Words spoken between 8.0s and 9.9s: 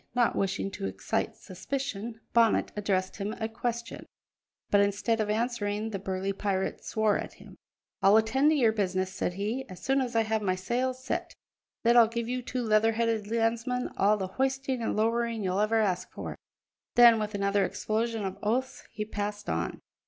"I'll attend to your business," said he, "as